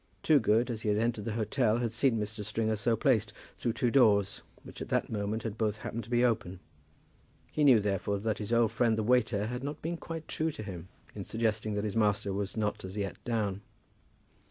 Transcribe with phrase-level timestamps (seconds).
[0.23, 2.43] Toogood, as he had entered the hotel, had seen Mr.
[2.43, 6.09] Stringer so placed, through the two doors, which at that moment had both happened to
[6.09, 6.59] be open.
[7.51, 10.63] He knew therefore that his old friend the waiter had not been quite true to
[10.63, 13.61] him in suggesting that his master was not as yet down.